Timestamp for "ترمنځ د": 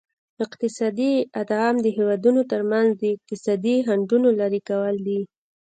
2.51-3.03